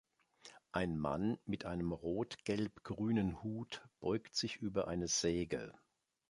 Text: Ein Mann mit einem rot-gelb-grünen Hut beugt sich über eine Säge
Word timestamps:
Ein 0.71 0.97
Mann 0.97 1.37
mit 1.45 1.65
einem 1.65 1.91
rot-gelb-grünen 1.91 3.43
Hut 3.43 3.87
beugt 3.99 4.35
sich 4.35 4.55
über 4.57 4.87
eine 4.87 5.07
Säge 5.07 5.75